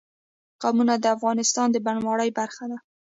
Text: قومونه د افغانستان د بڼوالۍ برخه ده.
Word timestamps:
قومونه 0.61 0.93
د 0.99 1.05
افغانستان 1.15 1.67
د 1.71 1.77
بڼوالۍ 1.85 2.29
برخه 2.39 2.65
ده. 2.71 2.77